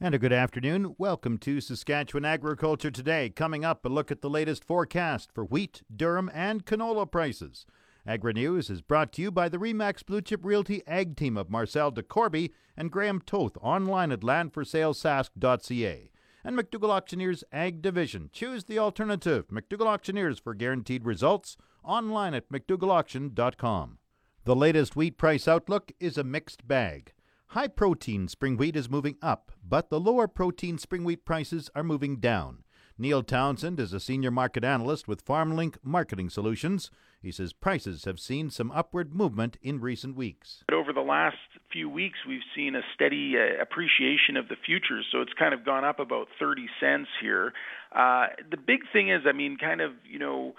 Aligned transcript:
And 0.00 0.12
a 0.12 0.18
good 0.18 0.32
afternoon. 0.32 0.96
Welcome 0.98 1.38
to 1.38 1.60
Saskatchewan 1.60 2.24
Agriculture 2.24 2.90
Today. 2.90 3.30
Coming 3.30 3.64
up, 3.64 3.86
a 3.86 3.88
look 3.88 4.10
at 4.10 4.22
the 4.22 4.28
latest 4.28 4.64
forecast 4.64 5.30
for 5.32 5.44
wheat, 5.44 5.82
durum, 5.94 6.28
and 6.34 6.66
canola 6.66 7.08
prices. 7.08 7.64
Agri 8.04 8.32
News 8.32 8.70
is 8.70 8.82
brought 8.82 9.12
to 9.12 9.22
you 9.22 9.30
by 9.30 9.48
the 9.48 9.56
Remax 9.56 10.04
Blue 10.04 10.20
Chip 10.20 10.44
Realty 10.44 10.82
Ag 10.88 11.16
Team 11.16 11.36
of 11.36 11.48
Marcel 11.48 11.92
DeCorby 11.92 12.50
and 12.76 12.90
Graham 12.90 13.20
Toth 13.20 13.56
online 13.60 14.10
at 14.10 14.20
landforsalesask.ca. 14.20 16.10
And 16.42 16.58
McDougall 16.58 16.90
Auctioneers 16.90 17.44
Ag 17.52 17.80
Division. 17.80 18.30
Choose 18.32 18.64
the 18.64 18.80
alternative. 18.80 19.46
McDougall 19.46 19.86
Auctioneers 19.86 20.40
for 20.40 20.54
guaranteed 20.54 21.04
results 21.06 21.56
online 21.84 22.34
at 22.34 22.50
mcdougallauction.com. 22.50 23.98
The 24.44 24.56
latest 24.56 24.96
wheat 24.96 25.16
price 25.16 25.46
outlook 25.46 25.92
is 26.00 26.18
a 26.18 26.24
mixed 26.24 26.66
bag. 26.66 27.12
High 27.54 27.68
protein 27.68 28.26
spring 28.26 28.56
wheat 28.56 28.74
is 28.74 28.90
moving 28.90 29.14
up, 29.22 29.52
but 29.64 29.88
the 29.88 30.00
lower 30.00 30.26
protein 30.26 30.76
spring 30.76 31.04
wheat 31.04 31.24
prices 31.24 31.70
are 31.72 31.84
moving 31.84 32.16
down. 32.16 32.64
Neil 32.98 33.22
Townsend 33.22 33.78
is 33.78 33.92
a 33.92 34.00
senior 34.00 34.32
market 34.32 34.64
analyst 34.64 35.06
with 35.06 35.24
FarmLink 35.24 35.76
Marketing 35.84 36.28
Solutions. 36.28 36.90
He 37.22 37.30
says 37.30 37.52
prices 37.52 38.06
have 38.06 38.18
seen 38.18 38.50
some 38.50 38.72
upward 38.72 39.14
movement 39.14 39.56
in 39.62 39.80
recent 39.80 40.16
weeks. 40.16 40.64
But 40.66 40.74
Over 40.74 40.92
the 40.92 41.00
last 41.00 41.36
few 41.72 41.88
weeks, 41.88 42.18
we've 42.26 42.40
seen 42.56 42.74
a 42.74 42.82
steady 42.92 43.34
uh, 43.36 43.62
appreciation 43.62 44.36
of 44.36 44.48
the 44.48 44.56
futures, 44.66 45.06
so 45.12 45.20
it's 45.20 45.32
kind 45.38 45.54
of 45.54 45.64
gone 45.64 45.84
up 45.84 46.00
about 46.00 46.26
30 46.40 46.66
cents 46.80 47.08
here. 47.22 47.52
Uh, 47.94 48.26
the 48.50 48.56
big 48.56 48.80
thing 48.92 49.10
is, 49.10 49.22
I 49.28 49.32
mean, 49.32 49.58
kind 49.60 49.80
of, 49.80 49.92
you 50.10 50.18
know, 50.18 50.54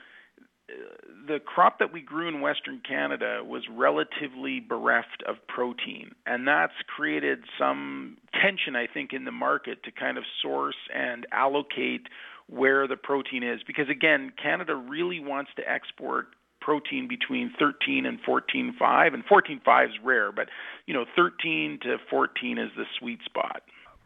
the 1.28 1.40
crop 1.40 1.80
that 1.80 1.94
we 1.94 2.02
grew 2.02 2.28
in 2.28 2.42
Western 2.42 2.82
Canada 2.88 3.42
was 3.46 3.64
relatively 3.70 4.60
bereft 4.60 5.24
of 5.28 5.36
protein, 5.48 6.12
and 6.26 6.48
that's 6.48 6.74
created 6.88 7.40
some 7.58 8.18
tension, 8.42 8.76
I 8.76 8.88
think, 8.92 9.14
in 9.14 9.26
the 9.26 9.32
market 9.32 9.84
to 9.84 9.92
kind 9.92 10.18
of 10.18 10.24
source 10.42 10.76
and 10.94 11.26
allocate 11.32 12.08
where 12.48 12.88
the 12.88 12.98
protein 12.98 13.44
is. 13.44 13.62
Because 13.66 13.90
again, 13.90 14.32
Canada 14.42 14.76
really 14.76 15.20
wants 15.20 15.52
to 15.58 15.70
export 15.70 16.28
protein 16.62 17.08
between 17.08 17.54
13 17.60 18.06
and 18.06 18.20
14.5, 18.24 19.14
and 19.14 19.24
14.5 19.26 19.86
is 19.86 19.92
rare, 20.04 20.32
but 20.32 20.50
you 20.88 20.94
know, 20.94 21.06
13 21.16 21.80
to 21.84 21.98
14 22.10 22.58
is 22.58 22.70
the 22.76 22.86
sweet 23.00 23.20
spot. 23.24 23.62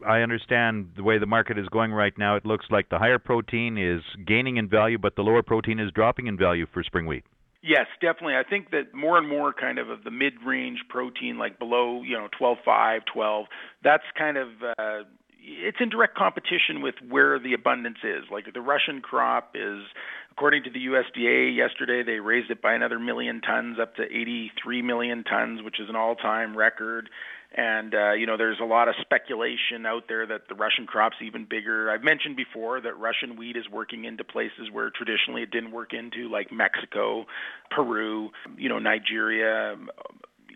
I 0.08 0.22
understand 0.22 0.92
the 0.96 1.04
way 1.04 1.18
the 1.18 1.26
market 1.26 1.58
is 1.58 1.68
going 1.70 1.92
right 1.92 2.18
now. 2.18 2.36
It 2.36 2.46
looks 2.46 2.66
like 2.70 2.90
the 2.90 2.98
higher 2.98 3.20
protein 3.20 3.78
is 3.78 4.02
gaining 4.26 4.58
in 4.58 4.70
value, 4.70 4.98
but 4.98 5.16
the 5.16 5.22
lower 5.22 5.44
protein 5.44 5.80
is 5.80 5.92
dropping 5.92 6.28
in 6.28 6.38
value 6.38 6.66
for 6.74 6.84
spring 6.84 7.06
wheat. 7.06 7.24
Yes, 7.62 7.88
definitely. 8.00 8.36
I 8.36 8.44
think 8.50 8.72
that 8.72 8.94
more 8.94 9.18
and 9.18 9.28
more 9.28 9.52
kind 9.52 9.80
of 9.80 9.90
of 9.90 10.06
the 10.06 10.12
mid-range 10.12 10.80
protein, 10.88 11.38
like 11.38 11.60
below, 11.60 12.02
you 12.04 12.18
know, 12.18 12.30
12.5, 12.40 13.00
12, 13.14 13.46
that's 13.84 14.04
kind 14.18 14.38
of 14.38 14.48
uh, 14.78 15.04
it's 15.42 15.78
in 15.80 15.90
direct 15.90 16.16
competition 16.16 16.82
with 16.82 16.96
where 17.08 17.40
the 17.40 17.54
abundance 17.54 17.98
is. 18.04 18.24
Like 18.32 18.46
the 18.54 18.62
Russian 18.62 19.02
crop 19.02 19.56
is, 19.56 19.82
according 20.32 20.64
to 20.64 20.70
the 20.70 20.80
USDA 20.80 21.56
yesterday, 21.56 22.04
they 22.04 22.20
raised 22.20 22.52
it 22.52 22.62
by 22.62 22.74
another 22.74 23.00
million 23.00 23.42
tons 23.42 23.78
up 23.82 23.96
to 23.96 24.04
83 24.04 24.82
million 24.82 25.24
tons, 25.24 25.62
which 25.62 25.80
is 25.80 25.90
an 25.90 25.96
all-time 25.96 26.56
record. 26.56 27.10
And 27.56 27.96
uh, 27.96 28.12
you 28.14 28.28
know, 28.28 28.38
there's 28.38 28.60
a 28.62 28.66
lot 28.66 28.90
of 28.90 28.96
speculation 29.02 29.86
out 29.88 30.04
there 30.08 30.26
that 30.28 30.48
the 30.50 30.56
Russian 30.56 30.86
crop's 30.86 31.18
even 31.22 31.46
bigger. 31.50 31.90
I've 31.90 32.04
mentioned 32.04 32.36
before 32.36 32.80
that 32.82 32.98
Russian 33.00 33.38
wheat 33.38 33.58
is 33.58 33.68
working 33.72 34.06
into 34.06 34.24
places 34.24 34.70
where 34.72 34.92
traditionally 34.92 35.42
it 35.42 35.50
didn't 35.50 35.72
work 35.72 35.94
into, 35.94 36.30
like 36.30 36.52
Mexico, 36.52 37.26
Peru, 37.72 38.30
you 38.56 38.70
know, 38.70 38.78
Nigeria, 38.78 39.76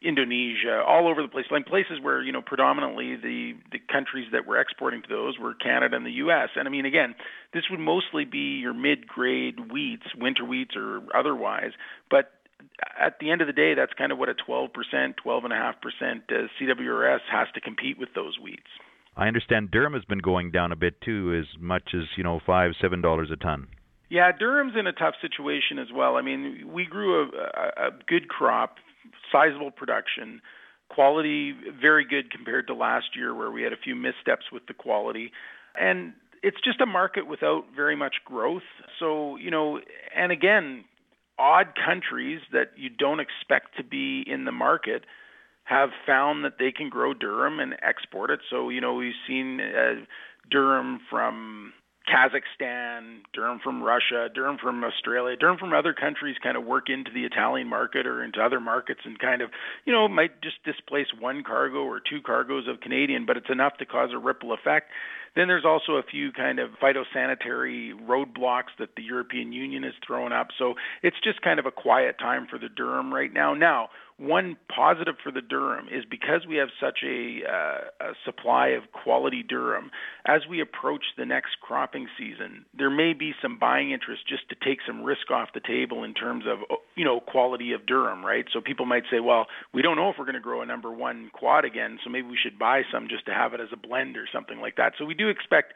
Indonesia, 0.04 0.84
all 0.86 1.08
over 1.08 1.22
the 1.22 1.30
place, 1.30 1.46
like 1.50 1.66
places 1.66 2.00
where 2.02 2.22
you 2.22 2.32
know 2.32 2.42
predominantly 2.42 3.16
the 3.16 3.54
the 3.72 3.80
countries 3.92 4.28
that 4.32 4.46
were 4.46 4.60
exporting 4.60 5.02
to 5.02 5.08
those 5.08 5.40
were 5.40 5.56
Canada 5.56 5.96
and 5.96 6.06
the 6.06 6.22
U.S. 6.28 6.50
And 6.56 6.68
I 6.68 6.72
mean, 6.72 6.86
again, 6.86 7.16
this 7.54 7.64
would 7.72 7.80
mostly 7.80 8.26
be 8.26 8.60
your 8.60 8.74
mid-grade 8.74 9.72
wheats, 9.72 10.14
winter 10.16 10.44
wheats 10.44 10.76
or 10.76 11.02
otherwise, 11.16 11.72
but 12.12 12.32
at 13.00 13.20
the 13.20 13.32
end 13.32 13.42
of 13.42 13.48
the 13.48 13.54
day, 13.54 13.74
that's 13.76 13.94
kind 13.94 14.12
of 14.12 14.18
what 14.18 14.30
a 14.30 14.34
12%, 14.34 14.70
12.5% 14.74 15.14
uh, 15.24 16.34
CWRS 16.60 17.20
has 17.32 17.48
to 17.54 17.62
compete 17.62 17.98
with 17.98 18.10
those 18.16 18.38
wheats. 18.42 18.62
I 19.16 19.28
understand 19.28 19.72
durum 19.72 19.94
has 19.94 20.06
been 20.06 20.20
going 20.20 20.52
down 20.52 20.72
a 20.72 20.76
bit 20.76 21.00
too, 21.02 21.40
as 21.40 21.62
much 21.62 21.90
as 21.94 22.04
you 22.18 22.24
know 22.24 22.40
five, 22.46 22.72
seven 22.82 23.02
dollars 23.02 23.30
a 23.32 23.36
ton. 23.36 23.68
Yeah, 24.10 24.32
Durum's 24.32 24.76
in 24.78 24.86
a 24.86 24.94
tough 24.94 25.16
situation 25.22 25.80
as 25.80 25.88
well. 25.94 26.18
I 26.18 26.22
mean, 26.22 26.70
we 26.72 26.86
grew 26.86 27.24
a, 27.24 27.26
a, 27.26 27.88
a 27.88 27.90
good 28.08 28.28
crop, 28.28 28.76
sizable 29.32 29.72
production, 29.72 30.42
quality 30.90 31.56
very 31.82 32.06
good 32.06 32.32
compared 32.32 32.68
to 32.68 32.76
last 32.76 33.16
year 33.16 33.34
where 33.34 33.50
we 33.52 33.64
had 33.64 33.74
a 33.74 33.78
few 33.78 33.96
missteps 33.96 34.46
with 34.52 34.66
the 34.68 34.74
quality, 34.74 35.32
and 35.80 36.14
it's 36.42 36.58
just 36.64 36.82
a 36.82 36.86
market 36.86 37.28
without 37.28 37.66
very 37.76 37.96
much 37.96 38.16
growth. 38.26 38.64
So 39.00 39.36
you 39.38 39.52
know, 39.52 39.80
and 40.16 40.32
again, 40.32 40.86
odd 41.44 41.74
countries 41.86 42.40
that 42.54 42.72
you 42.78 42.90
don't 42.90 43.20
expect 43.20 43.76
to 43.76 43.84
be 43.84 44.24
in 44.26 44.46
the 44.46 44.52
market 44.52 45.04
have 45.66 45.90
found 46.08 46.46
that 46.46 46.54
they 46.58 46.72
can 46.72 46.90
grow 46.90 47.14
durum 47.14 47.62
and 47.62 47.76
export 47.82 48.30
it. 48.30 48.40
So, 48.50 48.70
you 48.70 48.80
know, 48.80 48.94
we've 48.94 49.20
seen 49.28 49.60
uh, 49.60 50.06
durum 50.54 51.00
from 51.10 51.74
Kazakhstan, 52.08 53.22
durum 53.36 53.62
from 53.62 53.82
Russia, 53.82 54.30
durum 54.36 54.60
from 54.60 54.84
Australia, 54.84 55.38
durum 55.38 55.58
from 55.58 55.74
other 55.74 55.94
countries 55.94 56.36
kind 56.44 56.58
of 56.58 56.66
work 56.66 56.90
into 56.90 57.12
the 57.14 57.24
Italian 57.24 57.68
market 57.68 58.06
or 58.06 58.24
into 58.24 58.42
other 58.42 58.60
markets 58.60 59.02
and 59.06 59.18
kind 59.20 59.42
of, 59.42 59.50
you 59.86 59.94
know, 59.94 60.08
might 60.08 60.42
just 60.42 60.62
displace 60.64 61.08
one 61.20 61.44
cargo 61.44 61.80
or 61.84 62.00
two 62.00 62.22
cargoes 62.22 62.68
of 62.68 62.82
Canadian, 62.82 63.26
but 63.26 63.38
it's 63.38 63.50
enough 63.50 63.78
to 63.78 63.86
cause 63.86 64.10
a 64.14 64.18
ripple 64.18 64.54
effect. 64.54 64.92
Then 65.36 65.48
there's 65.48 65.66
also 65.66 65.94
a 65.94 66.04
few 66.04 66.32
kind 66.32 66.60
of 66.60 66.72
phytosanitary 66.82 67.94
roadblocks 68.06 68.76
that 68.80 68.96
the 68.96 69.02
European 69.02 69.52
Union 69.52 69.84
has 69.84 69.94
thrown 70.06 70.32
up. 70.32 70.50
So 70.60 70.76
it's 71.02 71.18
just 71.24 71.42
kind 71.42 71.60
of 71.60 71.66
a 71.66 71.72
quiet 71.72 72.20
time 72.20 72.48
for 72.50 72.60
the 72.60 72.68
durum 72.68 73.12
right 73.12 73.34
now. 73.34 73.54
Now, 73.54 73.90
one 74.24 74.56
positive 74.74 75.16
for 75.22 75.32
the 75.32 75.42
durum 75.42 75.88
is 75.92 76.06
because 76.10 76.48
we 76.48 76.56
have 76.56 76.70
such 76.80 77.00
a, 77.06 77.42
uh, 77.44 78.08
a 78.08 78.14
supply 78.26 78.70
of 78.70 78.84
quality 78.92 79.44
durum, 79.44 79.90
as 80.26 80.42
we 80.50 80.62
approach 80.62 81.04
the 81.18 81.26
next 81.26 81.60
cropping 81.62 82.08
season, 82.18 82.66
there 82.78 82.90
may 82.90 83.14
be 83.14 83.34
some 83.42 83.60
buying 83.60 83.92
interest 83.92 84.22
just 84.28 84.48
to 84.50 84.56
take 84.64 84.80
some 84.88 85.04
risk 85.04 85.30
off 85.30 85.50
the 85.54 85.60
table 85.60 86.04
in 86.04 86.14
terms 86.14 86.46
of 86.48 86.60
you 86.96 87.04
know 87.04 87.20
quality 87.20 87.74
of 87.74 87.82
durum, 87.82 88.24
right? 88.24 88.46
So 88.54 88.62
people 88.62 88.86
might 88.86 89.04
say, 89.12 89.20
well, 89.20 89.48
we 89.74 89.82
don't 89.82 89.98
know 89.98 90.10
if 90.10 90.16
we're 90.18 90.26
going 90.26 90.36
to 90.36 90.42
grow 90.42 90.62
a 90.62 90.66
number 90.66 90.92
one 90.92 91.30
quad 91.34 91.66
again, 91.66 92.00
so 92.04 92.10
maybe 92.10 92.28
we 92.28 92.40
should 92.42 92.58
buy 92.58 92.84
some 92.92 93.08
just 93.10 93.26
to 93.26 93.34
have 93.34 93.54
it 93.54 93.60
as 93.60 93.70
a 93.74 93.78
blend 93.78 94.16
or 94.16 94.26
something 94.32 94.60
like 94.60 94.78
that. 94.78 94.94
So 94.98 95.06
we 95.06 95.14
do 95.14 95.28
expect 95.28 95.74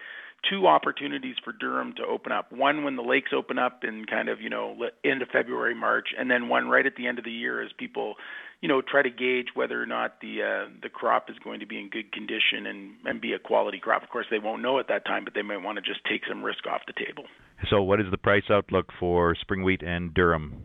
two 0.49 0.67
opportunities 0.67 1.35
for 1.43 1.53
durum 1.53 1.95
to 1.95 2.03
open 2.03 2.31
up. 2.31 2.51
One 2.51 2.83
when 2.83 2.95
the 2.95 3.01
lakes 3.01 3.31
open 3.35 3.57
up 3.57 3.83
in 3.83 4.05
kind 4.05 4.29
of 4.29 4.41
you 4.41 4.49
know 4.49 4.75
end 5.03 5.21
of 5.21 5.29
February, 5.29 5.75
March, 5.75 6.09
and 6.17 6.29
then 6.29 6.49
one 6.49 6.67
right 6.67 6.85
at 6.85 6.95
the 6.95 7.07
end 7.07 7.19
of 7.19 7.25
the 7.25 7.31
year 7.31 7.61
as 7.61 7.71
people 7.77 8.15
you 8.61 8.67
know 8.67 8.81
try 8.81 9.01
to 9.01 9.09
gauge 9.09 9.47
whether 9.53 9.81
or 9.81 9.85
not 9.85 10.21
the 10.21 10.41
uh, 10.41 10.69
the 10.81 10.89
crop 10.89 11.29
is 11.29 11.35
going 11.43 11.59
to 11.59 11.65
be 11.65 11.79
in 11.79 11.89
good 11.89 12.11
condition 12.11 12.65
and 12.65 12.91
and 13.05 13.21
be 13.21 13.33
a 13.33 13.39
quality 13.39 13.79
crop. 13.79 14.03
Of 14.03 14.09
course, 14.09 14.27
they 14.29 14.39
won't 14.39 14.61
know 14.61 14.79
at 14.79 14.87
that 14.89 15.05
time, 15.05 15.23
but 15.23 15.33
they 15.33 15.41
might 15.41 15.61
want 15.61 15.77
to 15.77 15.81
just 15.81 16.03
take 16.05 16.21
some 16.27 16.43
risk 16.43 16.65
off 16.67 16.81
the 16.87 16.93
table. 16.93 17.25
So, 17.69 17.81
what 17.81 17.99
is 17.99 18.07
the 18.11 18.17
price 18.17 18.49
outlook 18.49 18.87
for 18.99 19.35
spring 19.35 19.63
wheat 19.63 19.81
and 19.81 20.13
durum? 20.13 20.61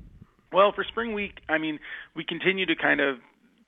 Well, 0.53 0.73
for 0.75 0.85
spring 0.85 1.15
wheat, 1.15 1.33
I 1.49 1.57
mean, 1.57 1.79
we 2.15 2.25
continue 2.25 2.67
to 2.67 2.77
kind 2.77 3.01
of 3.01 3.17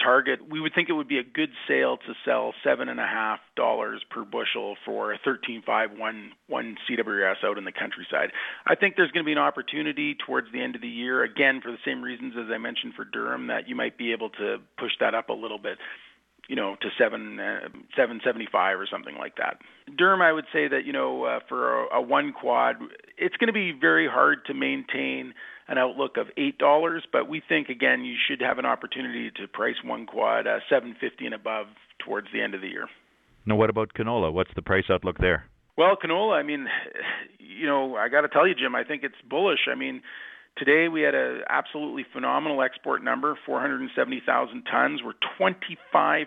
target, 0.03 0.41
we 0.49 0.61
would 0.61 0.75
think 0.75 0.89
it 0.89 0.93
would 0.93 1.09
be 1.09 1.19
a 1.19 1.25
good 1.25 1.51
sale 1.69 1.97
to 1.97 2.15
sell 2.25 2.55
seven 2.63 2.89
and 2.89 3.01
a 3.01 3.07
half 3.07 3.41
dollars 3.57 4.03
per 4.11 4.25
bushel 4.25 4.77
for 4.85 5.13
a 5.13 5.19
thirteen 5.25 5.63
five 5.65 5.91
one 5.97 6.33
one 6.49 6.77
CWS 6.89 7.45
out 7.45 7.59
in 7.59 7.65
the 7.65 7.73
countryside. 7.73 8.31
I 8.67 8.75
think 8.75 8.97
there's 8.97 9.11
going 9.11 9.25
to 9.25 9.29
be 9.29 9.33
an 9.33 9.39
opportunity 9.39 10.15
towards 10.15 10.49
the 10.53 10.63
end 10.63 10.75
of 10.75 10.83
the 10.83 10.89
year, 10.89 11.23
again 11.23 11.61
for 11.63 11.71
the 11.71 11.79
same 11.85 12.03
reasons 12.03 12.35
as 12.39 12.47
I 12.53 12.59
mentioned 12.59 12.95
for 12.95 13.05
durum, 13.05 13.49
that 13.49 13.69
you 13.69 13.75
might 13.75 13.99
be 13.99 14.13
able 14.13 14.31
to 14.31 14.59
push 14.79 14.93
that 15.01 15.15
up 15.15 15.29
a 15.29 15.35
little 15.35 15.59
bit 15.59 15.79
you 16.49 16.57
know 16.57 16.77
to 16.81 16.89
seven 16.99 17.39
uh, 17.41 17.69
seven 17.97 18.21
seventy 18.25 18.47
five 18.51 18.79
or 18.79 18.87
something 18.91 19.17
like 19.17 19.37
that. 19.37 19.59
Durum, 19.99 20.21
I 20.23 20.33
would 20.33 20.47
say 20.53 20.69
that 20.69 20.85
you 20.85 20.93
know 20.93 21.25
uh, 21.25 21.41
for 21.49 21.85
a, 21.85 21.97
a 21.97 22.01
one 22.01 22.33
quad, 22.33 22.77
it's 23.17 23.37
going 23.37 23.49
to 23.49 23.53
be 23.53 23.73
very 23.73 24.09
hard 24.09 24.45
to 24.47 24.55
maintain 24.55 25.35
an 25.69 25.79
outlook 25.79 26.17
of 26.17 26.27
eight 26.37 26.59
dollars, 26.59 27.05
but 27.13 27.29
we 27.29 27.43
think 27.47 27.69
again 27.69 28.05
you 28.05 28.17
should 28.29 28.41
have 28.41 28.59
an 28.59 28.67
opportunity 28.67 29.31
to 29.31 29.49
price 29.49 29.77
one 29.85 30.07
quad 30.07 30.47
uh, 30.47 30.59
seven 30.69 30.95
fifty 31.01 31.27
and 31.27 31.35
above 31.35 31.67
towards 32.05 32.29
the 32.33 32.43
end 32.43 32.55
of 32.55 32.61
the 32.61 32.69
year. 32.69 32.89
Now, 33.47 33.57
what 33.57 33.71
about 33.71 33.93
canola? 33.95 34.33
What's 34.33 34.53
the 34.55 34.63
price 34.63 34.85
outlook 34.91 35.19
there? 35.19 35.45
Well, 35.77 35.97
canola, 36.03 36.39
I 36.39 36.43
mean, 36.43 36.67
you 37.39 37.67
know, 37.67 37.97
I 37.97 38.09
got 38.09 38.23
to 38.23 38.29
tell 38.29 38.47
you, 38.47 38.55
Jim, 38.55 38.75
I 38.75 38.85
think 38.85 39.03
it's 39.03 39.15
bullish. 39.29 39.69
I 39.71 39.75
mean, 39.75 40.03
Today 40.57 40.87
we 40.87 41.03
had 41.03 41.17
an 41.17 41.43
absolutely 41.49 42.07
phenomenal 42.13 42.63
export 42.63 43.03
number, 43.03 43.37
470,000 43.45 44.63
tons. 44.71 45.01
We're 45.05 45.15
25% 45.41 46.27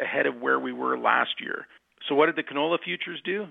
ahead 0.00 0.26
of 0.26 0.36
where 0.36 0.60
we 0.60 0.72
were 0.72 0.96
last 0.96 1.40
year. 1.40 1.66
So 2.08 2.14
what 2.14 2.26
did 2.26 2.36
the 2.36 2.44
canola 2.44 2.78
futures 2.82 3.20
do? 3.24 3.48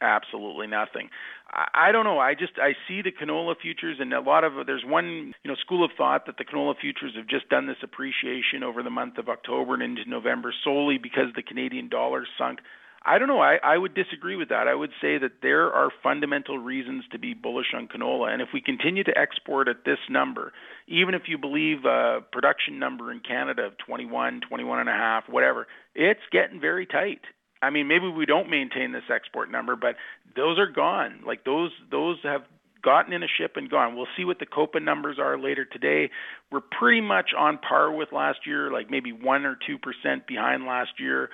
Absolutely 0.00 0.66
nothing. 0.66 1.10
I, 1.52 1.92
don't 1.92 2.04
know. 2.04 2.18
I 2.18 2.34
just 2.34 2.52
I 2.58 2.72
see 2.88 3.02
the 3.02 3.12
canola 3.12 3.54
futures 3.60 3.96
and 4.00 4.12
a 4.14 4.20
lot 4.20 4.44
of 4.44 4.66
there's 4.66 4.84
one 4.84 5.34
you 5.42 5.50
know 5.50 5.56
school 5.56 5.84
of 5.84 5.90
thought 5.96 6.26
that 6.26 6.38
the 6.38 6.44
canola 6.44 6.74
futures 6.80 7.12
have 7.16 7.26
just 7.26 7.48
done 7.48 7.66
this 7.66 7.82
appreciation 7.82 8.62
over 8.64 8.82
the 8.82 8.90
month 8.90 9.18
of 9.18 9.28
October 9.28 9.74
and 9.74 9.82
into 9.82 10.08
November 10.08 10.54
solely 10.64 10.96
because 10.96 11.26
the 11.34 11.42
Canadian 11.42 11.88
dollar 11.88 12.26
sunk. 12.38 12.60
I 13.02 13.18
don't 13.18 13.28
know. 13.28 13.40
I, 13.40 13.56
I 13.64 13.78
would 13.78 13.94
disagree 13.94 14.36
with 14.36 14.50
that. 14.50 14.68
I 14.68 14.74
would 14.74 14.90
say 15.00 15.16
that 15.16 15.40
there 15.40 15.72
are 15.72 15.88
fundamental 16.02 16.58
reasons 16.58 17.04
to 17.12 17.18
be 17.18 17.32
bullish 17.32 17.72
on 17.74 17.88
canola. 17.88 18.30
And 18.30 18.42
if 18.42 18.48
we 18.52 18.60
continue 18.60 19.02
to 19.04 19.18
export 19.18 19.68
at 19.68 19.86
this 19.86 19.98
number, 20.10 20.52
even 20.86 21.14
if 21.14 21.22
you 21.26 21.38
believe 21.38 21.86
a 21.86 22.20
production 22.30 22.78
number 22.78 23.10
in 23.10 23.20
Canada 23.20 23.62
of 23.62 23.78
21, 23.78 24.42
21 24.46 24.80
and 24.80 24.88
a 24.88 24.92
half, 24.92 25.24
whatever, 25.30 25.66
it's 25.94 26.20
getting 26.30 26.60
very 26.60 26.84
tight. 26.84 27.22
I 27.62 27.70
mean, 27.70 27.88
maybe 27.88 28.08
we 28.08 28.26
don't 28.26 28.48
maintain 28.48 28.92
this 28.92 29.04
export 29.12 29.50
number, 29.50 29.76
but 29.76 29.96
those 30.34 30.58
are 30.58 30.66
gone. 30.66 31.20
Like 31.26 31.44
those, 31.44 31.70
those 31.90 32.18
have 32.22 32.42
gotten 32.82 33.12
in 33.12 33.22
a 33.22 33.26
ship 33.28 33.52
and 33.56 33.68
gone. 33.70 33.96
We'll 33.96 34.06
see 34.16 34.24
what 34.24 34.38
the 34.38 34.46
COPA 34.46 34.80
numbers 34.80 35.18
are 35.18 35.38
later 35.38 35.64
today. 35.64 36.10
We're 36.50 36.60
pretty 36.60 37.02
much 37.02 37.30
on 37.36 37.58
par 37.58 37.92
with 37.92 38.12
last 38.12 38.46
year, 38.46 38.70
like 38.72 38.90
maybe 38.90 39.12
one 39.12 39.44
or 39.44 39.58
two 39.66 39.76
percent 39.78 40.26
behind 40.26 40.64
last 40.64 40.92
year 40.98 41.28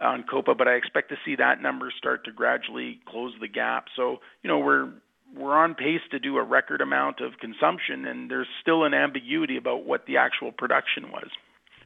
on 0.00 0.24
COPA, 0.28 0.54
but 0.54 0.68
I 0.68 0.72
expect 0.72 1.10
to 1.10 1.16
see 1.24 1.36
that 1.36 1.60
number 1.60 1.92
start 1.96 2.24
to 2.24 2.32
gradually 2.32 3.00
close 3.06 3.32
the 3.40 3.48
gap. 3.48 3.86
So, 3.96 4.18
you 4.42 4.48
know, 4.48 4.58
we're 4.58 4.90
we're 5.36 5.56
on 5.56 5.74
pace 5.74 6.00
to 6.10 6.18
do 6.18 6.36
a 6.36 6.42
record 6.42 6.80
amount 6.80 7.20
of 7.20 7.38
consumption, 7.40 8.04
and 8.04 8.30
there's 8.30 8.48
still 8.60 8.84
an 8.84 8.94
ambiguity 8.94 9.56
about 9.56 9.84
what 9.84 10.06
the 10.06 10.18
actual 10.18 10.52
production 10.52 11.10
was. 11.10 11.28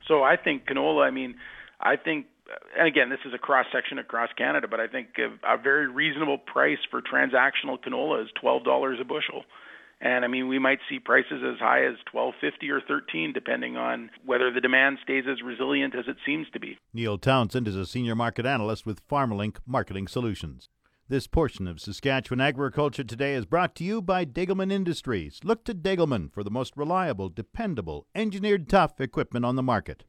So 0.08 0.22
I 0.22 0.36
think 0.36 0.66
canola. 0.66 1.06
I 1.06 1.10
mean, 1.10 1.36
I 1.80 1.96
think, 1.96 2.26
and 2.78 2.86
again, 2.86 3.10
this 3.10 3.18
is 3.24 3.34
a 3.34 3.38
cross 3.38 3.66
section 3.72 3.98
across 3.98 4.30
Canada, 4.36 4.66
but 4.68 4.80
I 4.80 4.86
think 4.86 5.08
a, 5.18 5.54
a 5.54 5.58
very 5.58 5.88
reasonable 5.88 6.38
price 6.38 6.78
for 6.90 7.02
transactional 7.02 7.78
canola 7.78 8.22
is 8.24 8.30
twelve 8.40 8.64
dollars 8.64 8.98
a 9.00 9.04
bushel. 9.04 9.44
And 10.00 10.24
I 10.24 10.28
mean, 10.28 10.48
we 10.48 10.58
might 10.58 10.80
see 10.90 10.98
prices 10.98 11.42
as 11.42 11.58
high 11.58 11.86
as 11.86 11.94
12.50 12.14 12.68
or 12.70 12.82
13 12.86 13.32
depending 13.32 13.78
on 13.78 14.10
whether 14.26 14.52
the 14.52 14.60
demand 14.60 14.98
stays 15.02 15.24
as 15.26 15.40
resilient 15.42 15.94
as 15.94 16.04
it 16.06 16.18
seems 16.26 16.46
to 16.52 16.60
be. 16.60 16.76
Neil 16.92 17.16
Townsend 17.16 17.66
is 17.66 17.76
a 17.76 17.86
senior 17.86 18.14
market 18.14 18.44
analyst 18.44 18.84
with 18.84 19.06
FarmLink 19.08 19.56
Marketing 19.64 20.06
Solutions. 20.06 20.68
This 21.08 21.26
portion 21.26 21.66
of 21.66 21.80
Saskatchewan 21.80 22.40
Agriculture 22.40 23.04
Today 23.04 23.34
is 23.34 23.46
brought 23.46 23.74
to 23.76 23.84
you 23.84 24.02
by 24.02 24.24
Degelman 24.24 24.72
Industries. 24.72 25.40
Look 25.44 25.64
to 25.64 25.74
Degelman 25.74 26.32
for 26.32 26.42
the 26.42 26.50
most 26.50 26.76
reliable, 26.76 27.28
dependable, 27.28 28.06
engineered 28.14 28.68
tough 28.68 29.00
equipment 29.00 29.44
on 29.44 29.56
the 29.56 29.62
market. 29.62 30.04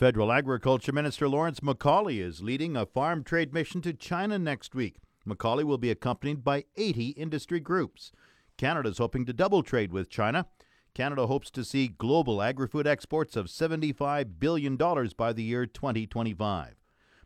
Federal 0.00 0.32
Agriculture 0.32 0.92
Minister 0.92 1.28
Lawrence 1.28 1.60
MacAulay 1.60 2.22
is 2.22 2.40
leading 2.40 2.74
a 2.74 2.86
farm 2.86 3.22
trade 3.22 3.52
mission 3.52 3.82
to 3.82 3.92
China 3.92 4.38
next 4.38 4.74
week. 4.74 4.96
MacAulay 5.28 5.62
will 5.62 5.76
be 5.76 5.90
accompanied 5.90 6.42
by 6.42 6.64
80 6.78 7.08
industry 7.08 7.60
groups. 7.60 8.10
Canada 8.56 8.88
is 8.88 8.96
hoping 8.96 9.26
to 9.26 9.34
double 9.34 9.62
trade 9.62 9.92
with 9.92 10.08
China. 10.08 10.46
Canada 10.94 11.26
hopes 11.26 11.50
to 11.50 11.62
see 11.64 11.88
global 11.88 12.40
agri 12.40 12.66
food 12.66 12.86
exports 12.86 13.36
of 13.36 13.48
$75 13.48 14.38
billion 14.38 14.78
by 15.18 15.34
the 15.34 15.42
year 15.42 15.66
2025. 15.66 16.76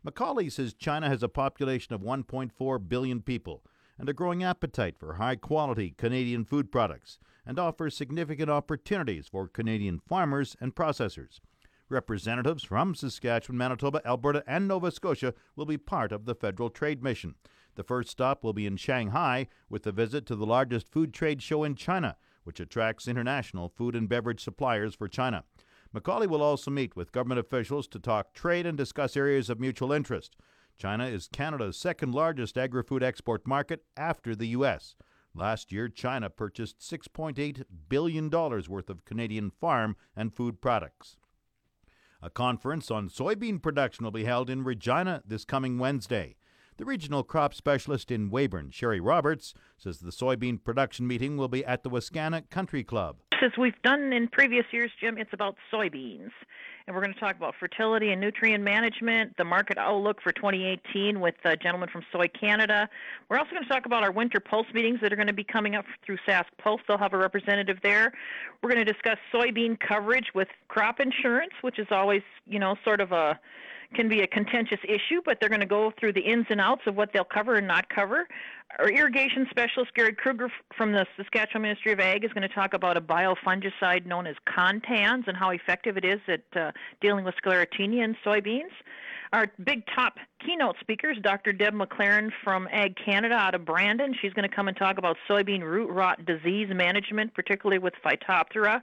MacAulay 0.05 0.50
says 0.50 0.75
China 0.75 1.09
has 1.09 1.23
a 1.23 1.29
population 1.29 1.94
of 1.94 2.00
1.4 2.00 2.88
billion 2.88 3.23
people 3.23 3.62
and 4.00 4.09
a 4.09 4.12
growing 4.12 4.43
appetite 4.43 4.99
for 4.99 5.15
high 5.15 5.37
quality 5.37 5.94
Canadian 5.97 6.44
food 6.44 6.73
products 6.73 7.21
and 7.47 7.56
offers 7.56 7.97
significant 7.97 8.50
opportunities 8.50 9.29
for 9.29 9.47
Canadian 9.47 10.00
farmers 10.00 10.56
and 10.61 10.75
processors. 10.75 11.38
Representatives 11.89 12.65
from 12.65 12.95
Saskatchewan, 12.95 13.59
Manitoba, 13.59 14.01
Alberta, 14.07 14.43
and 14.47 14.67
Nova 14.67 14.91
Scotia 14.91 15.35
will 15.55 15.67
be 15.67 15.77
part 15.77 16.13
of 16.13 16.25
the 16.25 16.35
federal 16.35 16.71
trade 16.71 17.03
mission. 17.03 17.35
The 17.75 17.83
first 17.83 18.11
stop 18.11 18.43
will 18.43 18.53
be 18.53 18.67
in 18.67 18.77
Shanghai 18.77 19.49
with 19.69 19.87
a 19.87 19.93
visit 19.93 20.27
to 20.27 20.37
the 20.37 20.47
largest 20.47 20.89
food 20.89 21.13
trade 21.13 21.43
show 21.43 21.63
in 21.65 21.75
China, 21.75 22.17
which 22.45 22.61
attracts 22.61 23.09
international 23.09 23.69
food 23.69 23.95
and 23.95 24.09
beverage 24.09 24.43
suppliers 24.43 24.95
for 24.95 25.09
China. 25.09 25.45
MacAulay 25.95 26.27
will 26.27 26.43
also 26.43 26.71
meet 26.71 26.97
with 26.97 27.13
government 27.13 27.39
officials 27.39 27.87
to 27.89 27.99
talk 27.99 28.33
trade 28.33 28.67
and 28.67 28.77
discuss 28.77 29.17
areas 29.17 29.51
of 29.51 29.61
mutual 29.61 29.93
interest. 29.93 30.37
China 30.77 31.07
is 31.07 31.29
Canada's 31.33 31.77
second 31.77 32.15
largest 32.15 32.59
agri 32.59 32.83
food 32.83 33.03
export 33.03 33.47
market 33.47 33.85
after 33.97 34.35
the 34.35 34.49
U.S. 34.49 34.97
Last 35.35 35.71
year, 35.71 35.89
China 35.89 36.31
purchased 36.31 36.79
$6.8 36.81 37.65
billion 37.89 38.31
worth 38.31 38.91
of 38.91 39.05
Canadian 39.05 39.51
farm 39.51 39.97
and 40.17 40.35
food 40.35 40.61
products. 40.61 41.17
A 42.25 42.31
conference 42.31 42.91
on 42.91 43.11
soybean 43.11 43.61
production 43.61 44.03
will 44.03 44.11
be 44.11 44.25
held 44.25 44.49
in 44.49 44.65
Regina 44.65 45.23
this 45.26 45.44
coming 45.44 45.79
Wednesday. 45.79 46.37
The 46.79 46.87
regional 46.87 47.23
crop 47.23 47.53
specialist 47.53 48.11
in 48.11 48.31
Weyburn, 48.31 48.73
Sherry 48.73 48.99
Roberts, 48.99 49.53
says 49.76 49.99
the 49.99 50.11
soybean 50.11 50.65
production 50.65 51.06
meeting 51.06 51.37
will 51.37 51.49
be 51.49 51.62
at 51.67 51.82
the 51.82 51.91
Wascana 51.91 52.49
Country 52.49 52.82
Club. 52.82 53.17
As 53.44 53.50
we've 53.58 53.81
done 53.82 54.14
in 54.14 54.26
previous 54.29 54.64
years, 54.70 54.91
Jim, 54.99 55.19
it's 55.19 55.35
about 55.35 55.56
soybeans. 55.70 56.31
And 56.87 56.96
we're 56.96 57.02
going 57.02 57.12
to 57.12 57.20
talk 57.20 57.37
about 57.37 57.55
fertility 57.61 58.11
and 58.11 58.19
nutrient 58.19 58.64
management, 58.64 59.37
the 59.37 59.44
market 59.44 59.76
outlook 59.76 60.23
for 60.23 60.32
2018 60.32 61.20
with 61.20 61.35
a 61.44 61.55
gentleman 61.55 61.91
from 61.93 62.06
Soy 62.11 62.26
Canada. 62.29 62.88
We're 63.29 63.37
also 63.37 63.50
going 63.50 63.62
to 63.62 63.69
talk 63.69 63.85
about 63.85 64.02
our 64.02 64.11
winter 64.11 64.41
pulse 64.41 64.67
meetings 64.73 65.00
that 65.02 65.12
are 65.12 65.17
going 65.17 65.26
to 65.26 65.35
be 65.35 65.44
coming 65.44 65.75
up 65.75 65.85
through 66.06 66.17
Sask 66.26 66.46
Pulse. 66.56 66.81
They'll 66.88 66.96
have 66.96 67.12
a 67.12 67.19
representative 67.19 67.76
there. 67.82 68.14
We're 68.62 68.70
going 68.70 68.85
to 68.85 68.91
discuss 68.91 69.19
soybean 69.31 69.79
coverage 69.79 70.29
with 70.35 70.49
crop 70.69 70.99
insurance, 70.99 71.52
which 71.61 71.79
is 71.79 71.88
always, 71.90 72.23
you 72.47 72.58
know, 72.58 72.76
sort 72.82 73.02
of 73.02 73.12
a 73.12 73.38
can 73.95 74.09
be 74.09 74.21
a 74.21 74.27
contentious 74.27 74.79
issue, 74.85 75.21
but 75.25 75.39
they're 75.41 75.49
going 75.49 75.61
to 75.61 75.67
go 75.67 75.93
through 75.99 76.13
the 76.13 76.21
ins 76.21 76.47
and 76.51 76.61
outs 76.61 76.83
of 76.87 76.97
what 76.97 77.11
they'll 77.13 77.25
cover 77.25 77.57
and 77.57 77.67
not 77.67 77.89
cover. 77.89 78.27
Our 78.79 78.89
irrigation 78.89 79.47
specialist, 79.51 79.95
Gary 79.95 80.15
Kruger 80.15 80.51
from 80.77 80.93
the 80.93 81.07
Saskatchewan 81.17 81.63
Ministry 81.63 81.93
of 81.93 82.01
Ag, 82.01 82.25
is 82.25 82.33
going 82.33 82.49
to 82.49 82.55
talk 82.55 82.75
about 82.75 82.97
a 82.97 83.01
biofungicide 83.01 84.07
known 84.07 84.27
as 84.27 84.35
Contans 84.49 85.29
and 85.29 85.37
how 85.37 85.51
effective 85.51 85.97
it 85.97 86.05
is 86.05 86.21
at 86.29 86.61
uh, 86.61 86.73
dealing 87.01 87.25
with 87.25 87.35
sclerotinia 87.45 88.05
in 88.05 88.17
soybeans. 88.25 88.73
Our 89.33 89.49
big 89.65 89.85
top 89.95 90.15
keynote 90.45 90.77
speakers, 90.81 91.17
Dr. 91.23 91.53
Deb 91.53 91.75
McLaren 91.75 92.31
from 92.43 92.69
Ag 92.71 92.95
Canada 93.05 93.35
out 93.35 93.55
of 93.55 93.65
Brandon. 93.65 94.15
She's 94.21 94.33
going 94.33 94.49
to 94.49 94.55
come 94.55 94.69
and 94.69 94.77
talk 94.77 94.99
about 94.99 95.17
soybean 95.29 95.63
root 95.63 95.91
rot 95.91 96.25
disease 96.25 96.69
management, 96.73 97.35
particularly 97.35 97.79
with 97.79 97.95
Phytophthora 98.05 98.83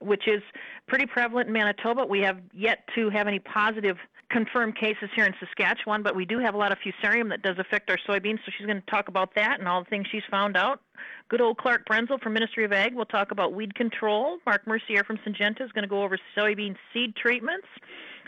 which 0.00 0.28
is 0.28 0.42
pretty 0.86 1.06
prevalent 1.06 1.48
in 1.48 1.52
Manitoba. 1.52 2.04
We 2.04 2.20
have 2.20 2.38
yet 2.52 2.80
to 2.94 3.10
have 3.10 3.26
any 3.26 3.38
positive 3.38 3.96
confirmed 4.30 4.76
cases 4.76 5.08
here 5.14 5.24
in 5.24 5.34
Saskatchewan, 5.40 6.02
but 6.02 6.14
we 6.16 6.24
do 6.24 6.38
have 6.38 6.54
a 6.54 6.58
lot 6.58 6.72
of 6.72 6.78
fusarium 6.78 7.28
that 7.30 7.42
does 7.42 7.56
affect 7.58 7.90
our 7.90 7.98
soybeans. 8.08 8.38
So 8.44 8.52
she's 8.56 8.66
going 8.66 8.80
to 8.80 8.90
talk 8.90 9.08
about 9.08 9.34
that 9.34 9.58
and 9.58 9.68
all 9.68 9.82
the 9.82 9.90
things 9.90 10.06
she's 10.10 10.22
found 10.30 10.56
out. 10.56 10.80
Good 11.28 11.40
old 11.40 11.58
Clark 11.58 11.86
Brenzil 11.88 12.20
from 12.20 12.32
Ministry 12.32 12.64
of 12.64 12.72
Ag 12.72 12.94
will 12.94 13.04
talk 13.04 13.30
about 13.30 13.52
weed 13.52 13.74
control. 13.74 14.38
Mark 14.46 14.66
Mercier 14.66 15.04
from 15.04 15.18
Syngenta 15.18 15.62
is 15.62 15.72
going 15.72 15.82
to 15.82 15.88
go 15.88 16.02
over 16.02 16.18
soybean 16.36 16.76
seed 16.92 17.16
treatments. 17.16 17.66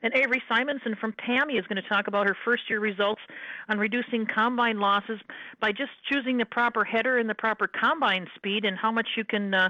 And 0.03 0.15
Avery 0.15 0.43
Simonson 0.49 0.95
from 1.01 1.13
PAMI 1.13 1.55
is 1.55 1.67
going 1.67 1.83
to 1.83 1.89
talk 1.89 2.07
about 2.07 2.27
her 2.27 2.37
first 2.45 2.69
year 2.69 2.81
results 2.81 3.21
on 3.69 3.79
reducing 3.79 4.27
combine 4.27 4.79
losses 4.79 5.21
by 5.61 5.73
just 5.73 5.91
choosing 6.11 6.37
the 6.37 6.45
proper 6.45 6.85
header 6.85 7.19
and 7.19 7.29
the 7.29 7.35
proper 7.35 7.67
combine 7.67 8.27
speed 8.35 8.65
and 8.65 8.77
how 8.77 8.93
much 8.93 9.09
you 9.17 9.25
can 9.25 9.55
uh, 9.55 9.69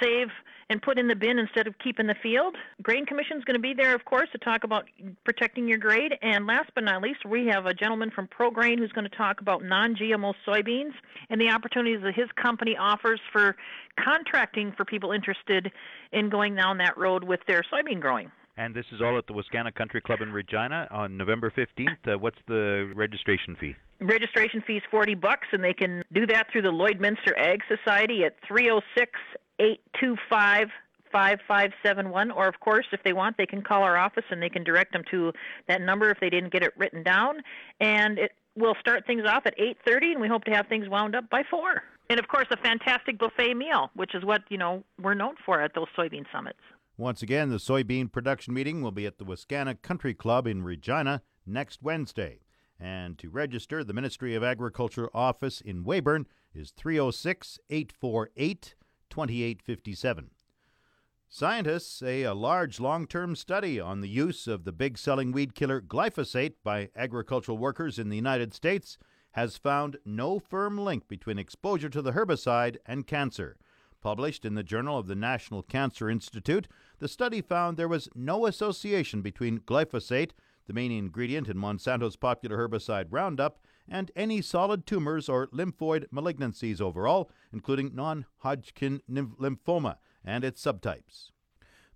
save 0.00 0.28
and 0.72 0.80
put 0.80 0.98
in 0.98 1.06
the 1.06 1.14
bin 1.14 1.38
instead 1.38 1.66
of 1.66 1.74
keep 1.78 2.00
in 2.00 2.06
the 2.06 2.14
field. 2.22 2.56
Grain 2.82 3.04
Commission 3.04 3.36
is 3.36 3.44
going 3.44 3.56
to 3.56 3.60
be 3.60 3.74
there, 3.74 3.94
of 3.94 4.04
course, 4.06 4.28
to 4.32 4.38
talk 4.38 4.64
about 4.64 4.84
protecting 5.24 5.68
your 5.68 5.76
grade. 5.76 6.14
And 6.22 6.46
last 6.46 6.70
but 6.74 6.84
not 6.84 7.02
least, 7.02 7.26
we 7.26 7.46
have 7.48 7.66
a 7.66 7.74
gentleman 7.74 8.10
from 8.10 8.26
ProGrain 8.28 8.78
who's 8.78 8.92
going 8.92 9.08
to 9.08 9.16
talk 9.16 9.40
about 9.42 9.62
non-GMO 9.62 10.32
soybeans 10.46 10.92
and 11.28 11.40
the 11.40 11.50
opportunities 11.50 12.00
that 12.02 12.14
his 12.14 12.28
company 12.40 12.76
offers 12.78 13.20
for 13.32 13.54
contracting 14.02 14.72
for 14.76 14.84
people 14.84 15.12
interested 15.12 15.70
in 16.12 16.30
going 16.30 16.54
down 16.54 16.78
that 16.78 16.96
road 16.96 17.22
with 17.22 17.40
their 17.46 17.62
soybean 17.70 18.00
growing. 18.00 18.30
And 18.62 18.76
this 18.76 18.86
is 18.92 19.00
all 19.02 19.18
at 19.18 19.26
the 19.26 19.32
Wascana 19.32 19.74
Country 19.74 20.00
Club 20.00 20.20
in 20.20 20.30
Regina 20.30 20.86
on 20.92 21.16
November 21.16 21.50
15th. 21.50 21.96
Uh, 22.06 22.16
what's 22.16 22.38
the 22.46 22.92
registration 22.94 23.56
fee? 23.56 23.74
Registration 24.00 24.62
fee 24.64 24.76
is 24.76 24.84
40 24.88 25.16
bucks 25.16 25.48
and 25.50 25.64
they 25.64 25.72
can 25.72 26.04
do 26.12 26.28
that 26.28 26.46
through 26.52 26.62
the 26.62 26.70
Lloydminster 26.70 27.36
Ag 27.36 27.62
Society 27.66 28.22
at 28.24 28.36
306 28.46 29.10
825 29.58 30.68
5571 31.10 32.30
or 32.30 32.46
of 32.46 32.60
course 32.60 32.86
if 32.92 33.02
they 33.02 33.12
want 33.12 33.36
they 33.36 33.46
can 33.46 33.62
call 33.62 33.82
our 33.82 33.96
office 33.96 34.24
and 34.30 34.40
they 34.40 34.48
can 34.48 34.62
direct 34.64 34.92
them 34.92 35.02
to 35.10 35.32
that 35.66 35.80
number 35.82 36.08
if 36.08 36.18
they 36.20 36.30
didn't 36.30 36.52
get 36.52 36.62
it 36.62 36.72
written 36.76 37.02
down 37.02 37.42
and 37.80 38.18
it 38.18 38.30
will 38.56 38.74
start 38.80 39.06
things 39.06 39.24
off 39.26 39.44
at 39.44 39.54
8:30 39.58 40.12
and 40.12 40.20
we 40.20 40.28
hope 40.28 40.44
to 40.44 40.52
have 40.52 40.68
things 40.68 40.88
wound 40.88 41.14
up 41.14 41.28
by 41.28 41.42
4 41.50 41.82
and 42.08 42.18
of 42.18 42.28
course 42.28 42.46
a 42.50 42.56
fantastic 42.56 43.18
buffet 43.18 43.54
meal 43.54 43.90
which 43.94 44.14
is 44.14 44.24
what 44.24 44.40
you 44.48 44.56
know 44.56 44.84
we're 45.02 45.14
known 45.14 45.34
for 45.44 45.60
at 45.60 45.74
those 45.74 45.88
soybean 45.98 46.24
summits 46.32 46.60
once 46.96 47.22
again 47.22 47.48
the 47.48 47.56
soybean 47.56 48.10
production 48.10 48.52
meeting 48.52 48.82
will 48.82 48.92
be 48.92 49.06
at 49.06 49.18
the 49.18 49.24
Wascana 49.24 49.80
Country 49.80 50.14
Club 50.14 50.46
in 50.46 50.62
Regina 50.62 51.22
next 51.46 51.82
Wednesday 51.82 52.40
and 52.78 53.16
to 53.18 53.30
register 53.30 53.84
the 53.84 53.92
Ministry 53.92 54.34
of 54.34 54.42
Agriculture 54.42 55.08
office 55.14 55.60
in 55.60 55.84
Weyburn 55.84 56.26
is 56.54 56.70
306 56.72 57.58
848 57.70 58.74
2857. 59.08 60.30
Scientists 61.28 61.90
say 61.90 62.22
a 62.22 62.34
large 62.34 62.78
long 62.78 63.06
term 63.06 63.36
study 63.36 63.80
on 63.80 64.00
the 64.00 64.08
use 64.08 64.46
of 64.46 64.64
the 64.64 64.72
big 64.72 64.98
selling 64.98 65.32
weed 65.32 65.54
killer 65.54 65.80
glyphosate 65.80 66.54
by 66.62 66.90
agricultural 66.94 67.56
workers 67.56 67.98
in 67.98 68.10
the 68.10 68.16
United 68.16 68.52
States 68.52 68.98
has 69.32 69.56
found 69.56 69.96
no 70.04 70.38
firm 70.38 70.76
link 70.76 71.08
between 71.08 71.38
exposure 71.38 71.88
to 71.88 72.02
the 72.02 72.12
herbicide 72.12 72.76
and 72.84 73.06
cancer. 73.06 73.56
Published 74.02 74.44
in 74.44 74.56
the 74.56 74.64
Journal 74.64 74.98
of 74.98 75.06
the 75.06 75.14
National 75.14 75.62
Cancer 75.62 76.10
Institute, 76.10 76.66
the 76.98 77.06
study 77.06 77.40
found 77.40 77.76
there 77.76 77.86
was 77.86 78.08
no 78.16 78.46
association 78.46 79.22
between 79.22 79.60
glyphosate, 79.60 80.32
the 80.66 80.72
main 80.72 80.90
ingredient 80.90 81.48
in 81.48 81.56
Monsanto's 81.56 82.16
popular 82.16 82.56
herbicide 82.56 83.06
Roundup, 83.10 83.60
and 83.88 84.10
any 84.16 84.42
solid 84.42 84.86
tumors 84.86 85.28
or 85.28 85.46
lymphoid 85.48 86.06
malignancies 86.12 86.80
overall, 86.80 87.30
including 87.52 87.94
non 87.94 88.26
Hodgkin 88.38 89.02
lymphoma 89.08 89.96
and 90.24 90.42
its 90.42 90.64
subtypes. 90.64 91.30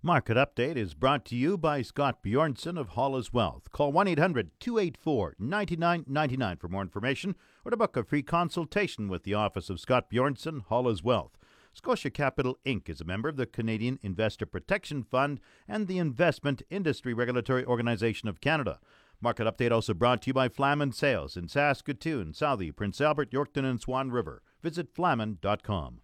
Market 0.01 0.37
Update 0.37 0.77
is 0.77 0.93
brought 0.93 1.25
to 1.25 1.35
you 1.35 1.57
by 1.57 1.81
Scott 1.81 2.23
Bjornson 2.23 2.79
of 2.79 2.89
Hall's 2.89 3.33
Wealth. 3.33 3.71
Call 3.71 3.91
1 3.91 4.07
800 4.07 4.51
284 4.59 5.35
9999 5.39 6.57
for 6.57 6.67
more 6.69 6.83
information 6.83 7.35
or 7.65 7.71
to 7.71 7.77
book 7.77 7.97
a 7.97 8.03
free 8.03 8.21
consultation 8.21 9.09
with 9.09 9.23
the 9.23 9.33
office 9.33 9.69
of 9.69 9.79
Scott 9.79 10.09
Bjornson, 10.09 10.63
Hall's 10.69 11.03
Wealth. 11.03 11.36
Scotia 11.77 12.09
Capital 12.09 12.57
Inc. 12.65 12.89
is 12.89 13.01
a 13.01 13.05
member 13.05 13.29
of 13.29 13.35
the 13.35 13.45
Canadian 13.45 13.99
Investor 14.01 14.47
Protection 14.47 15.03
Fund 15.03 15.39
and 15.67 15.85
the 15.85 15.99
Investment 15.99 16.63
Industry 16.71 17.13
Regulatory 17.13 17.63
Organization 17.63 18.27
of 18.27 18.41
Canada. 18.41 18.79
Market 19.21 19.45
Update 19.45 19.71
also 19.71 19.93
brought 19.93 20.23
to 20.23 20.31
you 20.31 20.33
by 20.33 20.49
Flaman 20.49 20.91
Sales 20.91 21.37
in 21.37 21.47
Saskatoon, 21.47 22.33
Southey, 22.33 22.71
Prince 22.71 22.99
Albert, 22.99 23.29
Yorkton, 23.29 23.63
and 23.63 23.79
Swan 23.79 24.09
River. 24.09 24.41
Visit 24.63 24.89
flaman.com. 24.91 26.01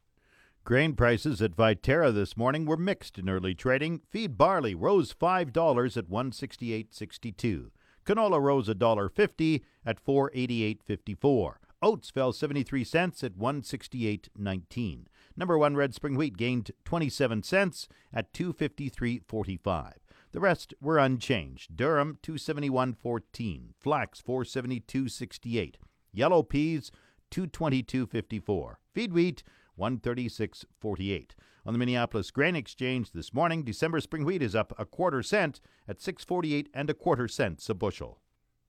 Grain 0.63 0.94
prices 0.94 1.42
at 1.42 1.56
Viterra 1.56 2.13
this 2.13 2.38
morning 2.38 2.65
were 2.65 2.77
mixed 2.77 3.18
in 3.18 3.27
early 3.27 3.56
trading. 3.56 4.01
Feed 4.12 4.38
barley 4.38 4.75
rose 4.75 5.12
$5 5.12 5.98
at 5.98 6.08
168.62. 6.08 7.72
Canola 8.06 8.39
rose 8.39 8.70
$1.50 8.70 9.62
at 9.84 10.06
488.54. 10.06 11.53
Oats 11.82 12.12
fell 12.12 12.32
73 12.32 12.84
cents 12.84 13.24
at 13.24 13.34
168.19. 13.34 15.06
Number 15.36 15.58
1 15.58 15.75
red 15.75 15.94
spring 15.94 16.16
wheat 16.16 16.38
gained 16.38 16.72
27 16.86 17.44
cents 17.44 17.88
at 18.13 18.34
253.45. 18.34 19.94
The 20.32 20.40
rest 20.40 20.74
were 20.82 20.98
unchanged. 20.98 21.75
Durum 21.75 22.18
271.14, 22.22 23.70
flax 23.80 24.22
472.68, 24.22 25.75
yellow 26.12 26.44
peas 26.44 26.92
222.54, 27.32 28.75
feed 28.94 29.13
wheat 29.13 29.44
136.48. 29.80 31.32
On 31.66 31.74
the 31.74 31.80
Minneapolis 31.80 32.32
Grain 32.32 32.56
Exchange 32.56 33.12
this 33.12 33.34
morning, 33.34 33.63
December 33.63 34.02
spring 34.02 34.25
wheat 34.25 34.42
is 34.42 34.56
up 34.56 34.74
a 34.78 34.86
quarter 34.86 35.24
cent 35.24 35.62
at 35.88 36.00
6.48 36.00 36.68
and 36.74 36.90
a 36.90 36.94
quarter 36.94 37.28
cents 37.28 37.70
a 37.70 37.74
bushel. 37.74 38.20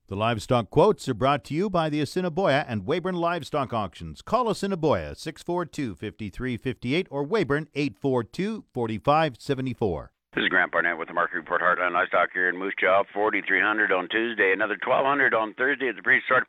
The 0.07 0.15
livestock 0.15 0.69
quotes 0.69 1.09
are 1.09 1.15
brought 1.15 1.43
to 1.45 1.55
you 1.55 1.67
by 1.67 1.89
the 1.89 1.99
Assiniboia 1.99 2.63
and 2.67 2.85
Weyburn 2.85 3.15
Livestock 3.15 3.73
Auctions. 3.73 4.21
Call 4.21 4.51
Assiniboia 4.51 5.15
642 5.15 5.95
5358 5.95 7.07
or 7.09 7.25
Weyburn 7.25 7.67
842 7.73 8.65
4574. 8.71 10.11
This 10.35 10.43
is 10.43 10.49
Grant 10.49 10.71
Barnett 10.71 10.99
with 10.99 11.07
the 11.07 11.15
Market 11.15 11.37
Report 11.37 11.59
Heartland 11.59 11.93
Livestock 11.93 12.29
here 12.33 12.47
in 12.49 12.55
Moose 12.55 12.75
Jaw. 12.79 13.01
4,300 13.15 13.91
on 13.91 14.07
Tuesday, 14.07 14.53
another 14.53 14.77
1,200 14.85 15.33
on 15.33 15.55
Thursday 15.55 15.89
at 15.89 15.95
the 15.95 16.03
pre-start. 16.03 16.45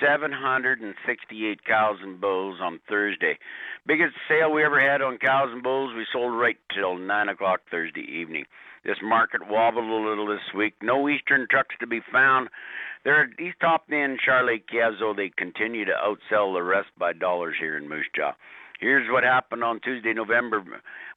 768 0.00 1.64
cows 1.64 1.98
and 2.02 2.20
bulls 2.20 2.58
on 2.60 2.80
Thursday. 2.88 3.38
Biggest 3.86 4.14
sale 4.28 4.50
we 4.50 4.64
ever 4.64 4.80
had 4.80 5.00
on 5.00 5.18
cows 5.18 5.50
and 5.52 5.62
bulls. 5.62 5.94
We 5.94 6.06
sold 6.12 6.34
right 6.34 6.58
till 6.74 6.98
9 6.98 7.28
o'clock 7.28 7.60
Thursday 7.70 8.02
evening. 8.02 8.46
This 8.84 8.98
market 9.02 9.46
wobbled 9.48 9.84
a 9.84 10.08
little 10.08 10.26
this 10.26 10.54
week. 10.56 10.74
No 10.82 11.08
eastern 11.08 11.46
trucks 11.50 11.74
to 11.80 11.86
be 11.86 12.00
found. 12.12 12.48
There, 13.04 13.30
these 13.38 13.52
top 13.60 13.84
end 13.92 14.20
Charlie 14.24 14.62
Chiasso, 14.72 15.14
they 15.14 15.30
continue 15.36 15.84
to 15.84 15.92
outsell 15.92 16.54
the 16.54 16.62
rest 16.62 16.88
by 16.98 17.12
dollars 17.12 17.56
here 17.58 17.76
in 17.76 17.88
Moose 17.88 18.06
Jaw. 18.14 18.32
Here's 18.80 19.10
what 19.10 19.24
happened 19.24 19.62
on 19.62 19.80
Tuesday, 19.80 20.14
November. 20.14 20.64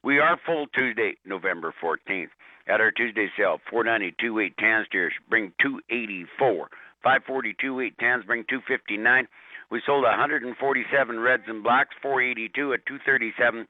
We 0.02 0.18
are 0.18 0.38
full 0.44 0.66
Tuesday, 0.74 1.16
November 1.24 1.74
14th. 1.82 2.28
At 2.66 2.80
our 2.80 2.90
Tuesday 2.90 3.28
sale, 3.36 3.58
492 3.70 4.34
weight 4.34 4.56
tan 4.58 4.84
steers 4.86 5.12
bring 5.28 5.52
284. 5.60 6.68
542 7.02 7.74
weight 7.74 7.98
tans 7.98 8.24
bring 8.24 8.44
259. 8.48 9.28
We 9.70 9.82
sold 9.84 10.04
147 10.04 11.20
reds 11.20 11.44
and 11.46 11.62
blacks, 11.62 11.94
482 12.02 12.72
at 12.74 12.86
237.75. 12.86 13.66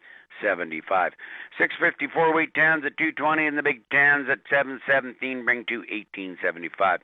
654 1.58 2.34
weight 2.34 2.54
tans 2.54 2.84
at 2.84 2.96
220, 2.96 3.46
and 3.46 3.58
the 3.58 3.62
big 3.62 3.88
tans 3.90 4.28
at 4.30 4.40
717 4.50 5.44
bring 5.44 5.64
to 5.66 5.78
1875. 5.78 7.00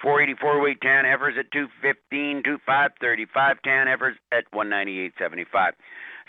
484 0.00 0.60
weight 0.60 0.80
tan 0.80 1.04
heifers 1.04 1.34
at 1.38 1.52
215, 1.52 2.42
2535 2.42 3.62
tan 3.62 3.86
heifers 3.86 4.16
at 4.32 4.50
198.75. 4.52 5.72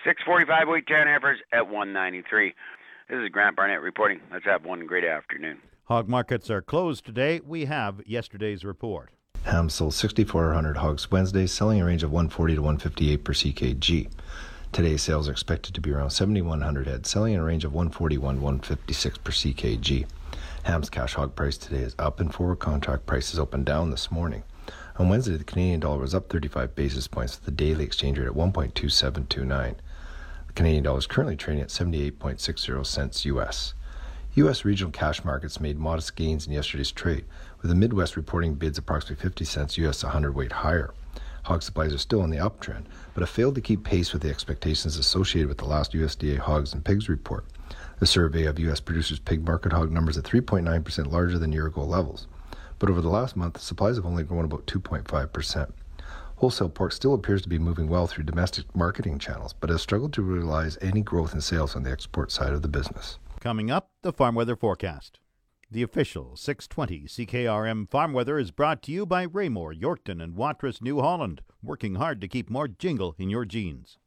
645 0.05 0.67
weight 0.67 0.87
tan 0.87 1.07
heifers 1.07 1.39
at 1.51 1.67
193. 1.67 2.53
This 3.09 3.17
is 3.17 3.29
Grant 3.29 3.55
Barnett 3.55 3.81
reporting. 3.81 4.21
Let's 4.31 4.45
have 4.45 4.65
one 4.65 4.85
great 4.85 5.03
afternoon. 5.03 5.57
Hog 5.85 6.07
markets 6.07 6.49
are 6.49 6.61
closed 6.61 7.05
today. 7.05 7.41
We 7.43 7.65
have 7.65 8.01
yesterday's 8.05 8.63
report. 8.63 9.11
Ham 9.43 9.69
sold 9.69 9.93
6,400 9.93 10.77
hogs 10.77 11.11
Wednesday, 11.11 11.45
selling 11.45 11.81
a 11.81 11.85
range 11.85 12.01
of 12.01 12.11
140 12.11 12.55
to 12.55 12.61
158 12.61 13.23
per 13.23 13.33
ckg. 13.33 14.09
Today's 14.71 15.01
sales 15.01 15.27
are 15.27 15.33
expected 15.33 15.75
to 15.75 15.81
be 15.81 15.91
around 15.91 16.11
7,100 16.11 16.87
head, 16.87 17.05
selling 17.05 17.33
in 17.33 17.41
a 17.41 17.43
range 17.43 17.65
of 17.65 17.73
141 17.73 18.41
156 18.41 19.17
per 19.17 19.31
ckg. 19.31 20.07
Ham's 20.63 20.89
cash 20.89 21.15
hog 21.15 21.35
price 21.35 21.57
today 21.57 21.81
is 21.81 21.93
up, 21.99 22.21
and 22.21 22.33
forward 22.33 22.59
contract 22.59 23.05
prices 23.05 23.37
opened 23.37 23.65
down 23.65 23.91
this 23.91 24.09
morning. 24.09 24.43
On 24.95 25.09
Wednesday, 25.09 25.35
the 25.35 25.43
Canadian 25.43 25.81
dollar 25.81 25.99
was 25.99 26.15
up 26.15 26.29
35 26.29 26.73
basis 26.73 27.07
points 27.09 27.35
with 27.35 27.43
the 27.45 27.51
daily 27.51 27.83
exchange 27.83 28.17
rate 28.17 28.27
at 28.27 28.33
1.2729. 28.33 29.75
The 30.47 30.53
Canadian 30.53 30.83
dollar 30.83 30.99
is 30.99 31.07
currently 31.07 31.35
trading 31.35 31.61
at 31.61 31.69
78.60 31.69 32.85
cents 32.85 33.25
US. 33.25 33.73
U.S. 34.35 34.65
regional 34.65 34.91
cash 34.91 35.23
markets 35.23 35.59
made 35.59 35.77
modest 35.77 36.15
gains 36.15 36.47
in 36.47 36.53
yesterday's 36.53 36.91
trade, 36.91 37.23
with 37.61 37.69
the 37.69 37.75
Midwest 37.75 38.17
reporting 38.17 38.55
bids 38.55 38.79
approximately 38.79 39.21
50 39.21 39.45
cents 39.45 39.77
U.S. 39.77 40.03
100 40.03 40.33
weight 40.33 40.51
higher. 40.51 40.91
Hog 41.43 41.61
supplies 41.61 41.93
are 41.93 41.99
still 41.99 42.23
in 42.23 42.31
the 42.31 42.37
uptrend, 42.37 42.85
but 43.13 43.21
have 43.21 43.29
failed 43.29 43.53
to 43.53 43.61
keep 43.61 43.83
pace 43.83 44.11
with 44.11 44.23
the 44.23 44.31
expectations 44.31 44.97
associated 44.97 45.49
with 45.49 45.59
the 45.59 45.65
last 45.65 45.93
USDA 45.93 46.39
hogs 46.39 46.73
and 46.73 46.83
pigs 46.83 47.09
report. 47.09 47.45
The 47.99 48.07
survey 48.07 48.45
of 48.45 48.57
U.S. 48.57 48.79
producers' 48.79 49.19
pig 49.19 49.45
market 49.45 49.71
hog 49.71 49.91
numbers 49.91 50.17
at 50.17 50.23
3.9% 50.23 51.11
larger 51.11 51.37
than 51.37 51.51
year 51.51 51.67
ago 51.67 51.83
levels. 51.83 52.25
But 52.79 52.89
over 52.89 53.01
the 53.01 53.09
last 53.09 53.35
month, 53.35 53.61
supplies 53.61 53.97
have 53.97 54.05
only 54.07 54.23
grown 54.23 54.45
about 54.45 54.65
2.5%. 54.65 55.71
Wholesale 56.37 56.69
pork 56.69 56.91
still 56.91 57.13
appears 57.13 57.43
to 57.43 57.49
be 57.49 57.59
moving 57.59 57.87
well 57.87 58.07
through 58.07 58.23
domestic 58.23 58.75
marketing 58.75 59.19
channels, 59.19 59.53
but 59.53 59.69
has 59.69 59.83
struggled 59.83 60.11
to 60.13 60.23
realize 60.23 60.79
any 60.81 61.03
growth 61.03 61.35
in 61.35 61.41
sales 61.41 61.75
on 61.75 61.83
the 61.83 61.91
export 61.91 62.31
side 62.31 62.51
of 62.51 62.63
the 62.63 62.67
business. 62.67 63.19
Coming 63.43 63.69
up, 63.69 63.91
the 64.03 64.13
farm 64.13 64.35
weather 64.35 64.55
forecast. 64.55 65.19
The 65.69 65.83
official 65.83 66.37
620 66.37 67.09
CKRM 67.09 67.91
farm 67.91 68.13
weather 68.13 68.39
is 68.39 68.51
brought 68.51 68.81
to 68.83 68.91
you 68.93 69.05
by 69.05 69.23
Raymore, 69.23 69.73
Yorkton, 69.73 70.23
and 70.23 70.37
Watrous, 70.37 70.81
New 70.81 71.01
Holland, 71.01 71.41
working 71.61 71.95
hard 71.95 72.21
to 72.21 72.29
keep 72.29 72.49
more 72.49 72.69
jingle 72.69 73.15
in 73.17 73.29
your 73.29 73.43
jeans. 73.43 73.97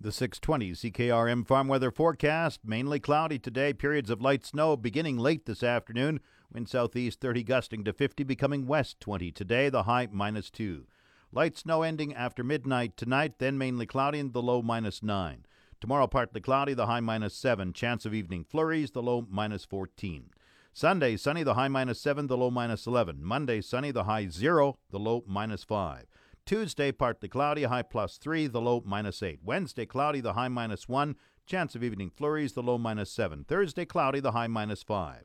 The 0.00 0.12
620 0.12 0.74
CKRM 0.74 1.44
farm 1.44 1.66
weather 1.66 1.90
forecast 1.90 2.60
mainly 2.64 3.00
cloudy 3.00 3.40
today, 3.40 3.72
periods 3.72 4.10
of 4.10 4.22
light 4.22 4.46
snow 4.46 4.76
beginning 4.76 5.18
late 5.18 5.46
this 5.46 5.64
afternoon. 5.64 6.20
Wind 6.52 6.68
southeast 6.68 7.20
30 7.20 7.42
gusting 7.42 7.82
to 7.82 7.92
50, 7.92 8.22
becoming 8.22 8.68
west 8.68 9.00
20 9.00 9.32
today, 9.32 9.68
the 9.70 9.82
high 9.82 10.06
minus 10.12 10.52
2. 10.52 10.86
Light 11.32 11.58
snow 11.58 11.82
ending 11.82 12.14
after 12.14 12.44
midnight 12.44 12.96
tonight, 12.96 13.40
then 13.40 13.58
mainly 13.58 13.86
cloudy 13.86 14.20
and 14.20 14.32
the 14.32 14.40
low 14.40 14.62
minus 14.62 15.02
9. 15.02 15.44
Tomorrow, 15.80 16.06
partly 16.06 16.40
cloudy, 16.40 16.72
the 16.72 16.86
high 16.86 17.00
minus 17.00 17.34
7. 17.34 17.72
Chance 17.74 18.06
of 18.06 18.14
evening 18.14 18.44
flurries, 18.44 18.92
the 18.92 19.02
low 19.02 19.26
minus 19.30 19.64
14. 19.66 20.30
Sunday, 20.72 21.16
sunny, 21.16 21.42
the 21.42 21.54
high 21.54 21.68
minus 21.68 22.00
7, 22.00 22.26
the 22.26 22.36
low 22.36 22.50
minus 22.50 22.86
11. 22.86 23.22
Monday, 23.22 23.60
sunny, 23.60 23.90
the 23.90 24.04
high 24.04 24.28
0, 24.28 24.78
the 24.90 24.98
low 24.98 25.22
minus 25.26 25.64
5. 25.64 26.06
Tuesday, 26.46 26.92
partly 26.92 27.28
cloudy, 27.28 27.64
high 27.64 27.82
plus 27.82 28.16
3, 28.16 28.46
the 28.46 28.60
low 28.60 28.82
minus 28.86 29.22
8. 29.22 29.40
Wednesday, 29.42 29.84
cloudy, 29.84 30.20
the 30.20 30.32
high 30.32 30.48
minus 30.48 30.88
1. 30.88 31.16
Chance 31.44 31.74
of 31.74 31.84
evening 31.84 32.10
flurries, 32.10 32.54
the 32.54 32.62
low 32.62 32.78
minus 32.78 33.10
7. 33.10 33.44
Thursday, 33.44 33.84
cloudy, 33.84 34.20
the 34.20 34.32
high 34.32 34.46
minus 34.46 34.82
5. 34.82 35.24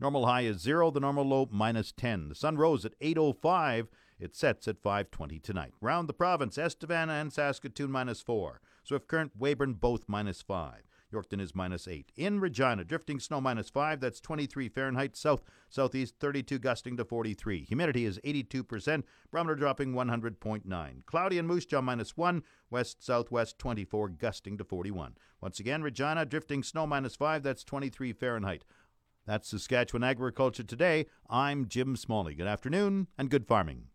Normal 0.00 0.26
high 0.26 0.42
is 0.42 0.60
0, 0.60 0.90
the 0.90 1.00
normal 1.00 1.24
low 1.24 1.48
minus 1.50 1.92
10. 1.92 2.28
The 2.28 2.34
sun 2.34 2.56
rose 2.56 2.84
at 2.84 2.98
8.05. 3.00 3.86
It 4.18 4.34
sets 4.34 4.66
at 4.66 4.82
5.20 4.82 5.40
tonight. 5.42 5.74
Round 5.80 6.08
the 6.08 6.12
province, 6.12 6.58
Estevan 6.58 7.08
and 7.08 7.32
Saskatoon 7.32 7.90
minus 7.90 8.20
4. 8.20 8.60
Swift 8.82 9.08
Current, 9.08 9.38
Weyburn 9.38 9.74
both 9.74 10.04
minus 10.08 10.42
5. 10.42 10.82
Yorkton 11.12 11.40
is 11.40 11.54
minus 11.54 11.86
8. 11.86 12.10
In 12.16 12.40
Regina, 12.40 12.84
drifting 12.84 13.20
snow 13.20 13.40
minus 13.40 13.68
5. 13.68 14.00
That's 14.00 14.20
23 14.20 14.68
Fahrenheit. 14.68 15.16
South, 15.16 15.42
southeast 15.68 16.14
32 16.18 16.58
gusting 16.58 16.96
to 16.96 17.04
43. 17.04 17.64
Humidity 17.64 18.04
is 18.06 18.18
82%. 18.24 19.04
Barometer 19.30 19.54
dropping 19.54 19.92
100.9. 19.92 21.06
Cloudy 21.06 21.38
in 21.38 21.46
Moose 21.46 21.66
Jaw 21.66 21.82
minus 21.82 22.16
1. 22.16 22.42
West, 22.70 23.04
southwest 23.04 23.58
24 23.58 24.08
gusting 24.08 24.56
to 24.58 24.64
41. 24.64 25.16
Once 25.40 25.60
again, 25.60 25.82
Regina, 25.82 26.24
drifting 26.24 26.62
snow 26.62 26.86
minus 26.86 27.14
5. 27.16 27.42
That's 27.42 27.64
23 27.64 28.12
Fahrenheit. 28.12 28.64
That's 29.26 29.48
Saskatchewan 29.48 30.02
Agriculture 30.02 30.64
Today. 30.64 31.06
I'm 31.28 31.68
Jim 31.68 31.94
Smalley. 31.94 32.34
Good 32.34 32.48
afternoon 32.48 33.08
and 33.16 33.30
good 33.30 33.46
farming. 33.46 33.91